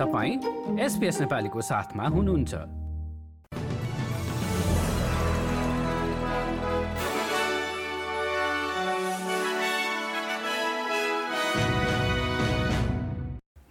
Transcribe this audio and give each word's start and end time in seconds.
तपाईँ 0.00 0.80
एसपिएस 0.80 1.20
नेपालीको 1.20 1.60
साथमा 1.60 2.04
हुनुहुन्छ। 2.08 2.54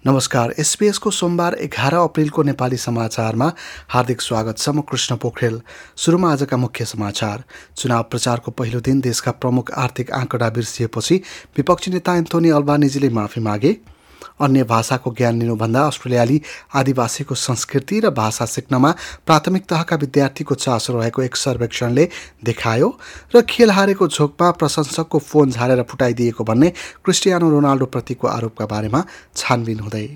नमस्कार 0.06 0.54
एसपिएसको 0.60 1.12
सोमबार 1.12 1.54
एघार 1.54 1.94
अप्रेलको 1.94 2.44
नेपाली 2.44 2.78
समाचारमा 2.78 3.52
हार्दिक 3.90 4.22
स्वागत 4.22 4.58
छ 4.58 4.70
म 4.70 4.82
कृष्ण 4.82 5.16
पोखरेल। 5.16 5.62
सुरुमा 5.96 6.32
आजका 6.32 6.58
मुख्य 6.58 6.86
समाचार। 6.86 7.44
चुनाव 7.78 8.04
प्रचारको 8.04 8.52
पहिलो 8.52 8.80
दिन 8.80 9.02
देशका 9.02 9.32
प्रमुख 9.32 9.72
आर्थिक 9.72 10.12
आँकडा 10.12 10.50
बिर्सिएपछि 10.50 11.22
विपक्षी 11.58 11.92
नेता 11.92 12.16
एन्थोनी 12.16 12.50
अल्बानिजीले 12.50 13.10
माफी 13.10 13.42
मागे। 13.42 13.78
अन्य 14.40 14.64
भाषाको 14.66 15.14
ज्ञान 15.18 15.40
लिनुभन्दा 15.40 15.86
अस्ट्रेलियाली 15.88 16.42
आदिवासीको 16.76 17.36
संस्कृति 17.38 18.00
र 18.00 18.10
भाषा 18.12 18.46
सिक्नमा 18.48 18.92
प्राथमिक 19.26 19.66
तहका 19.70 19.96
विद्यार्थीको 19.98 20.56
चासो 20.58 20.98
रहेको 21.00 21.22
एक 21.24 21.36
सर्वेक्षणले 21.38 22.08
देखायो 22.46 22.90
र 23.36 23.42
खेल 23.50 23.72
हारेको 23.72 24.08
झोकमा 24.10 24.52
प्रशंसकको 24.60 25.20
फोन 25.22 25.52
झारेर 25.52 25.84
फुटाइदिएको 25.90 26.44
भन्ने 26.46 26.70
क्रिस्टियानो 27.06 27.50
रोनाल्डोप्रतिको 27.50 28.28
आरोपका 28.30 28.66
बारेमा 28.68 29.06
छानबिन 29.36 29.80
हुँदै 29.80 30.08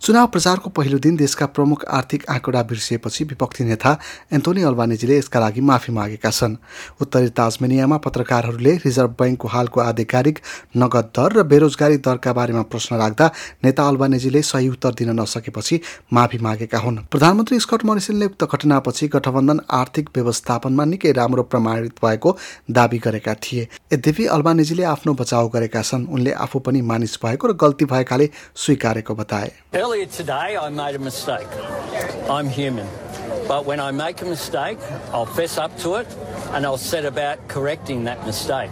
चुनाव 0.00 0.26
प्रचारको 0.26 0.70
पहिलो 0.70 0.98
दिन 0.98 1.16
देशका 1.16 1.46
प्रमुख 1.46 1.84
आर्थिक 1.86 2.22
आँकडा 2.30 2.62
बिर्सिएपछि 2.62 3.24
विपक्षी 3.24 3.64
नेता 3.64 3.90
एन्थोनी 4.32 4.62
अल्बानिजीले 4.62 5.16
यसका 5.18 5.40
लागि 5.40 5.60
माफी 5.60 5.92
मागेका 5.92 6.30
छन्। 6.30 6.56
उत्तरी 7.00 7.28
ताजमेनियामा 7.36 7.96
पत्रकारहरूले 7.98 8.72
रिजर्भ 8.80 9.10
ब्याङ्कको 9.12 9.48
हालको 9.48 9.80
आधिकारिक 9.80 10.38
नगद 10.76 11.10
दर 11.12 11.32
र 11.32 11.42
बेरोजगारी 11.44 11.96
दरका 12.00 12.32
बारेमा 12.32 12.62
प्रश्न 12.72 12.96
राख्दा 12.96 13.26
नेता 13.64 13.88
अल्बानिजीले 13.88 14.42
सही 14.42 14.68
उत्तर 14.68 14.94
दिन 14.96 15.10
नसकेपछि 15.20 15.80
माफी 16.12 16.38
मागेका 16.38 16.78
हुन्। 16.78 16.98
प्रधानमन्त्री 17.12 17.60
स्कट 17.60 17.84
मरिसनले 17.84 18.26
उक्त 18.26 18.44
घटनापछि 18.46 19.08
गठबन्धन 19.08 19.60
आर्थिक 19.70 20.08
व्यवस्थापनमा 20.16 20.84
निकै 20.84 21.12
राम्रो 21.12 21.42
प्रमाणित 21.44 22.00
भएको 22.00 22.36
दावी 22.72 22.98
गरेका 23.04 23.34
थिए। 23.36 23.68
यद्यपि 23.92 24.26
अल्बानिजीले 24.32 24.84
आफ्नो 24.86 25.14
बचाउ 25.14 25.48
गरेका 25.50 25.82
छन् 25.82 26.08
उनले 26.08 26.32
आफू 26.40 26.58
पनि 26.64 26.80
मानिस 26.88 27.18
भएको 27.20 27.44
र 27.46 27.52
गल्ती 27.60 27.84
भएकाले 27.84 28.30
स्वीकारेको 28.56 29.14
बताए। 29.14 29.52
Earlier 30.00 30.12
today, 30.12 30.56
I 30.56 30.70
made 30.70 30.94
a 30.94 30.98
mistake. 30.98 31.46
I'm 32.30 32.48
human. 32.48 32.88
But 33.46 33.66
when 33.66 33.80
I 33.80 33.90
make 33.90 34.22
a 34.22 34.24
mistake, 34.24 34.78
I'll 35.12 35.26
fess 35.26 35.58
up 35.58 35.76
to 35.80 35.96
it 35.96 36.06
and 36.52 36.64
I'll 36.64 36.78
set 36.78 37.04
about 37.04 37.48
correcting 37.48 38.04
that 38.04 38.24
mistake. 38.24 38.70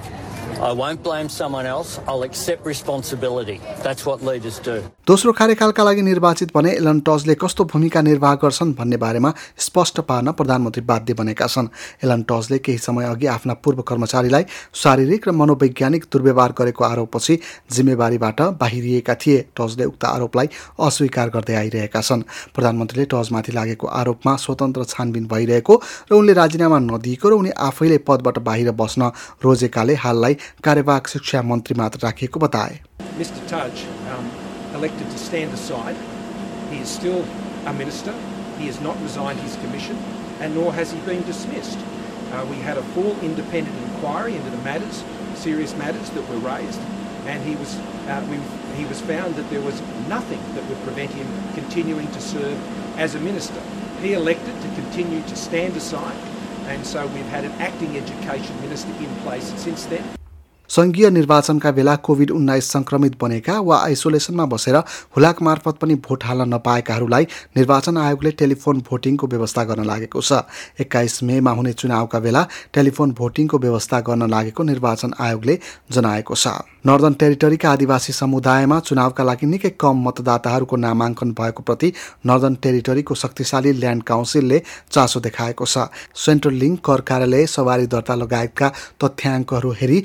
दोस्रो 5.06 5.32
कार्यकालका 5.32 5.84
लागि 5.84 6.02
निर्वाचित 6.02 6.50
भने 6.54 6.70
एलन 6.72 7.00
टजले 7.00 7.34
कस्तो 7.34 7.64
भूमिका 7.64 8.00
निर्वाह 8.02 8.34
गर्छन् 8.34 8.72
भन्ने 8.74 8.96
बारेमा 8.96 9.32
स्पष्ट 9.58 10.00
पार्न 10.00 10.32
प्रधानमन्त्री 10.32 10.82
बाध्य 10.84 11.14
बनेका 11.14 11.46
छन्। 11.46 11.68
एलन 12.04 12.22
टजले 12.22 12.58
केही 12.58 12.78
समय 12.78 13.04
अघि 13.04 13.26
आफ्ना 13.26 13.54
पूर्व 13.54 13.82
कर्मचारीलाई 13.82 14.44
शारीरिक 14.74 15.28
र 15.28 15.32
मनोवैज्ञानिक 15.32 16.04
दुर्व्यवहार 16.12 16.54
गरेको 16.58 16.84
आरोपपछि 16.84 17.38
जिम्मेवारीबाट 17.72 18.40
बाहिरिएका 18.60 19.14
थिए। 19.14 19.38
टजले 19.56 19.84
उक्त 19.84 20.04
आरोपलाई 20.04 20.48
अस्वीकार 20.80 21.28
गर्दै 21.30 21.54
आइरहेका 21.54 22.00
छन्। 22.00 22.22
प्रधानमन्त्रीले 22.54 23.06
टजमाथि 23.12 23.52
लागेको 23.52 23.86
आरोपमा 23.86 24.36
स्वतन्त्र 24.36 24.84
छानबिन 24.84 25.26
भइरहेको 25.28 25.80
र 26.10 26.14
उनले 26.14 26.32
राजीनामा 26.32 26.78
नदिएको 26.80 27.28
र 27.28 27.32
उनी 27.32 27.50
आफैले 27.50 27.98
पदबाट 28.08 28.38
बाहिर 28.44 28.70
बस्न 28.72 29.12
रोजेकाले 29.44 29.94
हाललाई 29.94 30.36
कार्यवाहक 30.63 31.07
शिक्षा 31.07 31.41
मन्त्री 31.51 31.75
मात्र 31.77 31.99
राखिएको 32.03 32.39
बताए 32.39 32.79
Mr 33.17 33.47
Tudge 33.47 33.85
um, 34.11 34.29
elected 34.73 35.09
to 35.11 35.17
stand 35.17 35.53
aside. 35.53 35.95
He 36.71 36.79
is 36.79 36.89
still 36.89 37.25
a 37.67 37.73
minister. 37.73 38.13
He 38.57 38.65
has 38.65 38.79
not 38.81 38.99
resigned 39.01 39.39
his 39.39 39.55
commission, 39.57 39.97
and 40.39 40.55
nor 40.55 40.73
has 40.73 40.91
he 40.91 40.99
been 41.09 41.21
dismissed. 41.23 41.77
Uh, 42.31 42.45
we 42.49 42.55
had 42.57 42.77
a 42.77 42.83
full 42.95 43.19
independent 43.21 43.77
inquiry 43.89 44.35
into 44.35 44.49
the 44.49 44.57
matters, 44.69 45.03
serious 45.35 45.75
matters 45.75 46.09
that 46.11 46.27
were 46.29 46.37
raised, 46.37 46.79
and 47.27 47.43
he 47.43 47.55
was 47.55 47.75
uh, 48.07 48.25
we, 48.29 48.37
he 48.75 48.85
was 48.85 48.99
found 49.01 49.35
that 49.35 49.49
there 49.49 49.61
was 49.61 49.81
nothing 50.07 50.41
that 50.55 50.67
would 50.67 50.81
prevent 50.83 51.11
him 51.11 51.27
continuing 51.53 52.09
to 52.11 52.19
serve 52.19 52.57
as 52.97 53.15
a 53.15 53.19
minister. 53.19 53.61
He 54.01 54.13
elected 54.13 54.59
to 54.61 54.67
continue 54.81 55.21
to 55.21 55.35
stand 55.35 55.77
aside, 55.77 56.17
and 56.65 56.85
so 56.85 57.05
we've 57.07 57.25
had 57.27 57.45
an 57.45 57.51
acting 57.53 57.95
education 57.97 58.59
minister 58.61 58.91
in 58.99 59.15
place 59.17 59.53
since 59.61 59.85
then. 59.85 60.03
सङ्घीय 60.70 61.10
निर्वाचनका 61.10 61.70
बेला 61.72 61.94
covid 62.06 62.30
उन्नाइस 62.30 62.70
सङ्क्रमित 62.72 63.16
बनेका 63.20 63.58
वा 63.60 63.76
आइसोलेसनमा 63.84 64.46
बसेर 64.46 64.76
हुलाक 65.16 65.42
मार्फत 65.42 65.78
पनि 65.80 65.94
भोट 66.06 66.24
हाल्न 66.24 66.48
नपाएकाहरूलाई 66.54 67.24
निर्वाचन 67.56 67.96
आयोगले 67.98 68.30
टेलिफोन 68.40 68.82
भोटिङको 68.88 69.26
व्यवस्था 69.26 69.64
गर्न 69.64 69.84
लागेको 69.84 70.20
छ। 70.20 70.42
एक्काइस 70.80 71.22
मेमा 71.22 71.50
हुने 71.50 71.72
चुनावका 71.74 72.18
बेला 72.20 72.46
टेलिफोन 72.74 73.12
भोटिङको 73.12 73.58
व्यवस्था 73.58 74.00
गर्न 74.08 74.28
लागेको 74.30 74.62
निर्वाचन 74.62 75.14
आयोगले 75.20 75.58
जनाएको 75.92 76.34
छ। 76.34 76.48
नर्दन 76.86 77.14
टेरिटरीका 77.20 77.70
आदिवासी 77.70 78.12
समुदायमा 78.12 78.78
चुनावका 78.80 79.24
लागि 79.24 79.46
निकै 79.46 79.70
कम 79.80 79.96
मतदाताहरूको 80.06 80.76
नामाङ्कन 80.76 81.32
भएको 81.32 81.62
प्रति 81.62 81.92
नर्दन 82.26 82.54
टेरिटरीको 82.62 83.14
शक्तिशाली 83.14 83.72
ल्यान्ड 83.72 84.02
काउन्सिलले 84.02 84.62
चासो 84.92 85.20
देखाएको 85.20 85.64
छ। 85.66 85.88
सेन्ट्रल 86.16 86.54
लिङ्क 86.54 86.80
कर 86.84 87.00
कार्यालय 87.08 87.46
सवारी 87.48 87.86
दर्ता 87.88 88.14
लगायतका 88.14 88.68
तथ्याङ्कहरू 89.04 89.70
हेरी 89.80 89.98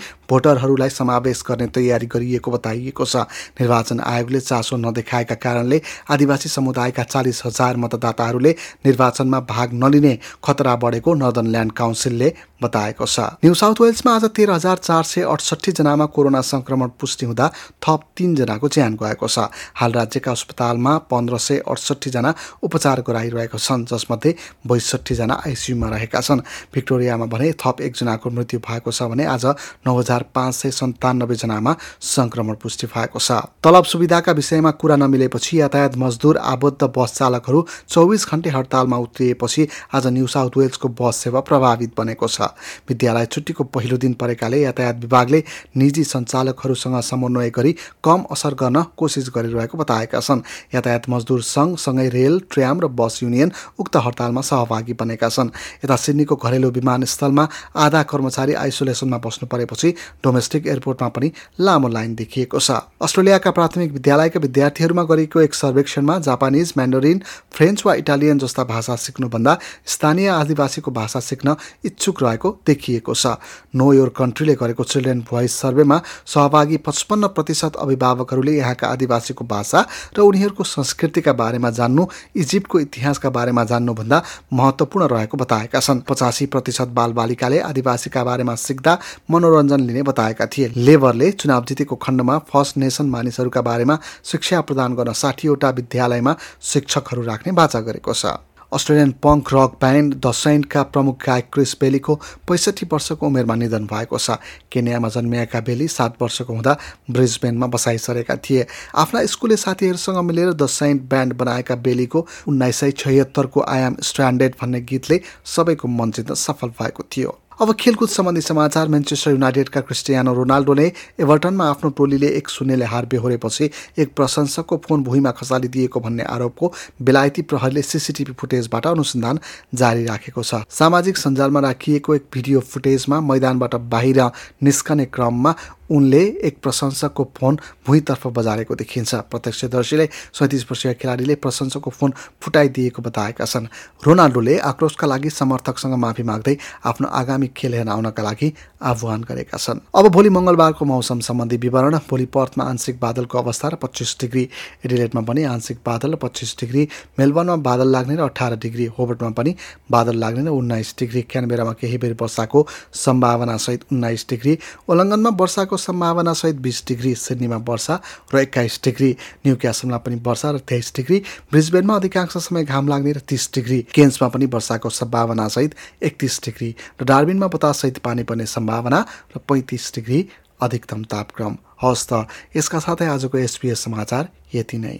भोटरहरूलाई 0.53 0.90
समावेश 0.91 1.44
गर्ने 1.47 1.68
तयारी 1.68 2.06
गरिएको 2.06 2.52
बताइएको 2.52 3.06
छ। 3.06 3.16
निर्वाचन 3.58 4.00
आयोगले 4.00 4.40
चासो 4.40 4.78
नदेखाएका 4.78 5.36
कारणले 5.36 5.81
आदिवासी 6.09 6.50
समुदायका 6.50 7.03
चालिस 7.03 7.41
हजार 7.46 7.78
मतदाताहरूले 7.78 8.52
निर्वाचनमा 8.86 9.40
भाग 9.50 9.74
नलिने 9.74 10.14
खतरा 10.46 10.75
बढेको 10.75 11.14
नर्दन 11.14 11.47
ल्यान्ड 11.47 11.72
काउन्सिलले 11.74 12.30
बताएको 12.62 13.06
छ। 13.06 13.19
न्यू 13.44 13.53
साउथ 13.53 13.81
वेल्समा 13.81 14.12
आज 14.16 14.25
तेह्र 14.30 14.52
हजार 14.52 14.78
चार 14.78 15.03
सय 15.03 15.22
अडसठी 15.25 15.72
जनामा 15.74 16.06
कोरोना 16.14 16.41
संक्रमण 16.44 16.90
पुष्टि 17.00 17.25
हुँदा 17.25 17.47
थप 17.81 18.02
तिनजनाको 18.18 18.68
ज्यान 18.70 18.94
गएको 19.02 19.28
छ। 19.28 19.50
हाल 19.75 19.91
राज्यका 19.91 20.31
अस्पतालमा 20.31 20.94
पन्ध्र 21.09 21.38
सय 21.38 21.58
अडसठीजना 21.66 22.34
उपचार 22.64 23.02
गराइरहेका 23.02 23.58
छन् 23.58 23.85
जसमध्ये 23.85 24.35
बैसठीजना 24.68 25.34
आइसियुमा 25.47 25.88
रहेका 25.90 26.22
छन्। 26.22 26.46
भिक्टोरियामा 26.74 27.25
भने 27.25 27.52
थप 27.59 27.81
एकजनाको 27.81 28.30
मृत्यु 28.30 28.59
भएको 28.59 28.91
छ 28.91 29.12
भने 29.12 29.25
आज 29.25 29.46
नौ 29.85 29.97
हजार 30.00 30.22
पाँच 30.31 30.43
सय 30.52 30.72
सन्तानब्बेजनामा 30.72 31.76
सङ्क्रमण 32.02 32.56
पुष्टि 32.56 32.88
भएको 32.88 33.20
छ। 33.20 33.31
तलब 33.64 33.84
सुविधाका 33.84 34.31
विषयमा 34.31 34.72
कुरा 34.72 34.96
नमिलेपछि 34.96 35.59
यातायात 35.62 35.98
मजदुर 35.98 36.38
आबद्ध 36.38 36.84
बस 36.98 37.14
चालकहरू 37.14 37.66
चौबिस 37.90 38.28
घन्टे 38.30 38.50
हडतालमा 38.50 38.98
उत्रिएपछि 38.98 39.68
आज 39.94 40.08
न्यू 40.08 40.28
साउथ 40.28 40.58
वेल्सको 40.58 40.88
बस 40.90 41.16
सेवा 41.24 41.40
प्रभावित 41.40 41.92
बनेको 41.98 42.28
छ। 42.28 42.42
विद्यालय 42.90 43.26
छुट्टीको 43.26 43.64
पहिलो 43.64 43.98
दिन 43.98 44.14
परेकाले 44.14 44.62
यातायात 44.62 45.00
विभागले 45.02 45.44
निजी 45.78 46.03
सञ्चालकहरूसँग 46.03 47.00
समन्वय 47.02 47.50
गरी 47.50 47.72
कम 48.03 48.24
असर 48.32 48.53
गर्न 48.53 48.84
कोसिस 48.98 49.30
गरिरहेको 49.36 49.78
बताएका 49.78 50.20
छन्। 50.20 50.42
यातायात 50.74 51.09
मजदुर 51.09 51.42
सङ्घ 51.44 51.78
सँगै 51.78 52.08
रेल 52.09 52.40
ट्र्याम 52.52 52.80
र 52.80 52.88
बस 52.90 53.20
युनियन 53.24 53.52
उक्त 53.80 53.96
हडतालमा 53.98 54.42
सहभागी 54.42 54.94
बनेका 54.94 55.30
छन्। 55.30 55.50
यता 55.84 55.96
सिडनीको 55.96 56.36
घरेलु 56.36 56.70
विमानस्थलमा 56.72 57.48
आधा 57.76 58.02
कर्मचारी 58.03 58.53
आइसोलेसनमा 58.53 59.18
बस्नु 59.18 59.48
परेपछि 59.48 59.94
डोमेस्टिक 60.34 60.68
एयरपोर्टमा 60.68 61.08
पनि 61.10 61.32
लामो 61.62 61.88
लाइन 61.90 62.16
देखिएको 62.16 62.60
छ। 62.60 62.72
अस्ट्रेलियाका 63.00 63.52
प्राथमिक 63.52 63.92
विद्यालयका 63.94 64.40
विद्यार्थीहरूमा 64.40 65.04
गरेको 65.06 65.42
एक 65.42 65.54
सर्वेक्षणमा 65.54 66.18
जापानिज 66.26 66.74
म्यान्डोरिन 66.78 67.22
फ्रेन्च 67.54 67.86
वा 67.86 67.94
इटालियन 68.02 68.38
जस्ता 68.40 68.64
भाषा 68.66 68.96
सिक्नुभन्दा 68.98 69.58
स्थानीय 69.86 70.28
आदिवासीको 70.34 70.92
भाषा 70.92 71.20
सिक्न 71.22 71.56
इच्छुक 71.86 72.24
रहेको 72.24 72.50
देखिएको 72.68 73.14
छ। 73.14 73.38
नो 73.76 73.92
योर 73.94 74.09
कन्ट्रीले 74.18 74.56
गरेको 74.56 74.84
चिल्ड्रेन 74.84 75.22
भोइस 75.30 75.53
सर्वेमा 75.56 76.02
सहभागी 76.26 76.78
पचपन्न 76.82 77.28
प्रतिशत 77.29 77.76
अभिभावकहरूले 77.78 78.53
यहाँका 78.53 78.88
आदिवासीको 78.88 79.46
भाषा 79.46 79.86
र 80.18 80.22
उनीहरूको 80.24 80.64
संस्कृतिका 80.66 81.34
बारेमा 81.34 81.70
जान्नु 81.72 82.08
इजिप्टको 82.36 82.79
इतिहासका 82.79 83.29
बारेमा 83.29 83.64
जान्नुभन्दा 83.66 84.24
महत्त्वपूर्ण 84.53 85.08
रहेको 85.14 85.38
बताएका 85.38 85.79
छन्। 85.79 86.02
पचासी 86.09 86.46
प्रतिशत 86.47 86.88
बालबालिकाले 86.97 87.59
आदिवासीका 87.62 88.24
बारेमा 88.24 88.56
सिक्दा 88.58 88.97
मनोरञ्जन 89.32 89.79
लिने 89.82 90.02
बताएका 90.23 90.46
थिए। 90.47 90.72
लेबरले 90.78 91.31
चुनाव 91.34 91.66
जितेको 91.66 91.96
खण्डमा 91.96 92.37
फर्स्ट 92.47 92.78
नेसन 92.78 93.05
मानिसहरूका 93.09 93.61
बारेमा 93.61 93.99
शिक्षा 94.23 94.61
प्रदान 94.61 94.96
गर्न 94.96 95.14
साठीवटा 95.14 95.70
विद्यालयमा 95.70 96.35
शिक्षकहरू 96.64 97.22
राख्ने 97.23 97.52
बाचा 97.52 97.79
गरेको 97.81 98.14
छ। 98.14 98.40
Australian 98.72 99.11
punk 99.22 99.53
rock 99.53 99.72
band 99.78 100.14
the 100.16 100.31
सेन्टका 100.34 100.81
प्रमुख 100.90 101.17
गायक 101.25 101.49
क्रिस 101.53 101.75
बेलीको 101.81 102.16
पैँसठी 102.47 102.85
वर्षको 102.90 103.28
उमेरमा 103.28 103.55
निधन 103.55 103.85
भएको 103.85 104.17
छ। 104.17 104.40
केन्यामा 104.72 105.09
जन्मिएका 105.14 105.59
बेली 105.61 105.87
सात 105.87 106.17
वर्षको 106.22 106.53
हुँदा 106.53 106.73
ब्रिजबेनमा 107.11 107.67
बसाइ 107.67 107.97
सरेका 107.99 108.35
थिए। 108.40 108.66
आफ्ना 108.96 109.26
स्कुले 109.28 109.58
साथीहरूसँग 109.58 110.17
मिलेर 110.23 110.53
द 110.53 110.66
सेन्ट 110.72 111.02
ब्यान्ड 111.05 111.34
बनाएका 111.37 111.76
बेलीको 111.85 112.26
उन्नाइस 112.47 112.78
सय 112.79 112.91
छयत्तरको 112.97 113.61
आयाम 113.61 113.96
स्ट्यान्डेड 114.02 114.55
भन्ने 114.61 114.81
गीतले 114.81 115.22
सबैको 115.46 115.87
मन 115.87 116.11
जित्न 116.11 116.34
सफल 116.34 116.73
भएको 116.81 117.03
थियो। 117.14 117.37
अब 117.61 117.72
खेलकुद 117.79 118.09
सम्बन्धी 118.09 118.41
समाचार 118.41 118.88
मेन्चेस्टर 118.88 119.32
युनाइटेडका 119.32 119.82
क्रिस्टियानो 119.82 120.34
रोनाल्डोले 120.34 120.85
एभर्टनमा 121.22 121.66
आफ्नो 121.70 121.90
टोलीले 121.97 122.28
एक 122.38 122.50
शून्यले 122.50 122.85
हार 122.85 123.05
बेहोरेपछि 123.05 123.70
एक 123.97 124.14
प्रशंसकको 124.16 124.78
फोन 124.88 125.03
भुइँमा 125.03 125.32
खसालिदिएको 125.32 126.00
भन्ने 126.00 126.23
आरोपको 126.34 126.72
बेलायती 127.02 127.41
प्रहरीले 127.41 127.82
सिसिटिभी 127.82 128.34
फुटेजबाट 128.34 128.88
अनुसन्धान 128.88 129.40
जारी 129.76 130.05
राखेको 130.05 130.44
छ। 130.44 130.66
सामाजिक 130.70 131.17
सञ्जालमा 131.17 131.59
राखिएको 131.59 132.16
एक 132.16 132.26
भिडियो 132.34 132.59
फुटेजमा 132.59 133.22
मैदानबाट 133.22 133.76
बाहिर 133.94 134.22
निस्कने 134.64 135.05
क्रममा 135.05 135.55
उनले 135.93 136.23
एक 136.43 136.57
प्रशंसकको 136.63 137.23
फोन 137.37 137.59
भुइँतर्फ 137.87 138.28
बजारेको 138.28 138.75
देखिन्छ। 138.75 139.13
प्रत्यक्षदर्शीले 139.31 140.05
सैँतिस 140.34 140.63
वर्षीय 140.63 140.93
खेलाडीले 140.93 141.35
प्रशंसकको 141.35 141.90
फोन 141.91 142.13
फुटाइदिएको 142.41 143.01
बताएका 143.01 143.45
छन्। 143.45 143.67
रोनाल्डोले 144.05 144.57
आक्रोशका 144.59 145.07
लागि 145.07 145.29
समर्थकसँग 145.29 145.95
माफी 145.95 146.23
माग्दै 146.23 146.57
आफ्नो 146.85 147.07
आगामी 147.07 147.47
खेल 147.57 147.73
हेर्न 147.73 147.90
आउनका 147.90 148.23
लागि 148.23 148.53
आह्वान 148.81 149.22
गरेका 149.23 149.57
छन्। 149.57 149.79
अब 149.95 150.07
भोलि 150.07 150.29
मङ्गलबारको 150.29 150.85
मौसम 150.85 151.19
सम्बन्धी 151.19 151.57
विवरण। 151.57 151.97
भोलि 152.09 152.25
पर्थमा 152.25 152.63
आंशिक 152.63 152.99
बादलको 152.99 153.37
अवस्था 153.37 153.67
र 153.67 153.75
पच्चिस 153.75 154.17
डिग्री। 154.22 154.43
एडिलेटमा 154.85 155.22
पनि 155.22 155.43
आंशिक 155.43 155.78
बादल 155.85 156.11
र 156.11 156.16
पच्चिस 156.16 156.55
डिग्री। 156.59 156.87
मेलबर्नमा 157.19 157.55
बादल 157.61 157.87
लाग्ने 157.87 158.16
र 158.16 158.22
अठार 158.23 158.55
डिग्री। 158.57 158.85
होबर्टमा 158.97 159.29
पनि 159.29 159.55
बादल 159.91 160.16
लाग्ने 160.17 160.43
र 160.43 160.53
उन्नाइस 160.53 160.95
डिग्री। 160.99 161.22
क्यानबेरामा 161.22 161.73
केही 161.73 161.97
बेर 161.97 162.17
वर्षाको 162.22 162.67
सम्भावनासहित 162.93 163.81
उन्नाइस 163.91 164.25
डिग्री। 164.29 164.57
ओलङ्गनमा 164.90 165.29
वर्षाको 165.40 165.78
सम्भावनासहित 165.84 166.56
बिस 166.62 166.84
डिग्री 166.88 167.14
सिडनीमा 167.16 167.58
वर्षा 167.70 167.96
र 168.34 168.38
एक्काइस 168.40 168.80
डिग्री 168.84 169.12
न्यु 169.46 169.56
क्यासलमा 169.56 169.97
पनि 170.06 170.16
वर्षा 170.26 170.52
र 170.52 170.58
तेइस 170.70 170.91
डिग्री 170.96 171.18
ब्रिजबेनमा 171.52 171.96
अधिकांश 171.96 172.38
समय 172.38 172.64
घाम 172.64 172.88
लाग्ने 172.88 173.12
र 173.14 173.20
तिस 173.28 173.50
डिग्री 173.56 173.80
केन्समा 173.94 174.28
पनि 174.30 174.46
वर्षाको 174.53 174.90
सम्भावनासहित 174.91 175.76
एकतिस 176.03 176.40
डिग्री 176.46 176.70
र 177.02 177.06
डार्बिनमा 177.06 177.47
बताससहित 177.47 177.97
पानी 178.00 178.24
पर्ने 178.24 178.46
सम्भावना 178.47 179.06
र 179.35 179.40
पैँतिस 179.50 179.91
डिग्री 179.96 180.20
अधिकतम 180.62 181.03
तापक्रम। 181.12 181.58
हवस् 181.82 182.08
त 182.09 182.28
यसका 182.56 182.79
साथै 182.79 183.08
आजको 183.08 183.38
एसपिएस 183.38 183.84
समाचार 183.84 184.29
यति 184.56 184.78
नै। 184.78 185.00